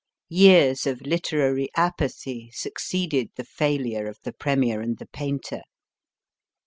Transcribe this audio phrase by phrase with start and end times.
[0.31, 5.61] Years of literary apathy succeeded the failure of The Premier and the Painter.